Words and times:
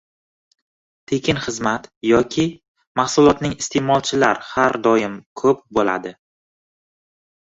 Tekin 1.11 1.41
xizmat 1.47 1.89
yoki 2.11 2.45
mahsulotning 3.01 3.53
iste’molchilari 3.65 4.49
har 4.55 4.79
doim 4.89 5.19
ko’p 5.43 5.63
bo’ladi 5.81 6.15